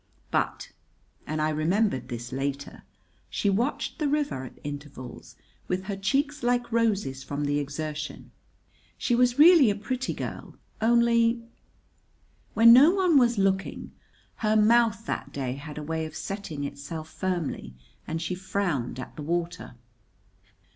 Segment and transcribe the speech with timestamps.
[0.31, 0.71] But
[1.27, 2.81] and I remembered this later
[3.29, 5.35] she watched the river at intervals,
[5.67, 8.31] with her cheeks like roses from the exertion.
[8.97, 11.43] She was really a pretty girl only,
[12.55, 13.91] when no one was looking,
[14.37, 17.75] her mouth that day had a way of setting itself firmly,
[18.07, 19.75] and she frowned at the water.